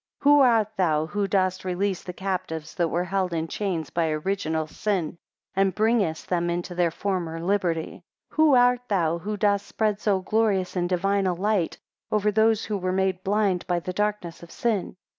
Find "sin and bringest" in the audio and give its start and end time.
4.65-6.27